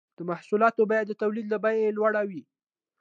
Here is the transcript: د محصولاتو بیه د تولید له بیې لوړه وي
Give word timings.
د 0.17 0.19
محصولاتو 0.29 0.81
بیه 0.89 1.03
د 1.07 1.11
تولید 1.21 1.47
له 1.53 1.57
بیې 1.63 1.95
لوړه 1.97 2.21
وي 2.29 2.43